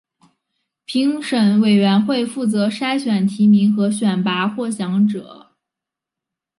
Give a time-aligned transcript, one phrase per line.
[0.85, 5.51] 评审委员会负责筛选提名和选拔获奖者。